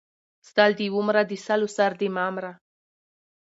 سل 0.51 0.69
دې 0.79 0.87
ومره 0.95 1.21
د 1.25 1.31
سلو 1.45 1.67
سر 1.77 1.91
دې 1.99 2.07
مه 2.15 2.25
مره! 2.33 2.51